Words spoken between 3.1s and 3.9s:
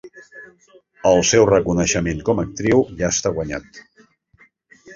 està guanyat.